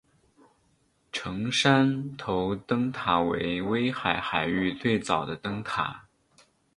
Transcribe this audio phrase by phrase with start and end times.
[1.11, 6.07] 成山头灯塔为威海海域最早的灯塔。